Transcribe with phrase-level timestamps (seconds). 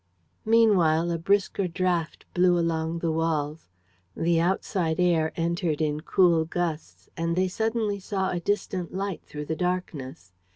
[0.45, 3.69] Meanwhile a brisker draught blew along the walls.
[4.17, 9.45] The outside air entered in cool gusts; and they suddenly saw a distant light through
[9.45, 10.31] the darkness.